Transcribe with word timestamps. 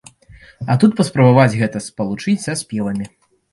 А 0.73 0.77
тут 0.83 0.95
паспрабаваць 1.01 1.57
гэта 1.61 1.83
спалучыць 1.89 2.37
са 2.49 2.59
спевамі. 2.65 3.11